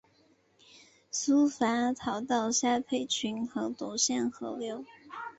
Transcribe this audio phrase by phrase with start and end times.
[1.11, 4.83] 苏茂逃到下邳郡和董宪合流。